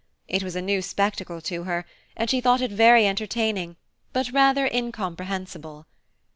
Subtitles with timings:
[0.27, 1.85] It was a new spectacle to her,
[2.17, 3.75] and she thought it very entertaining,
[4.13, 5.85] but rather incomprehensible.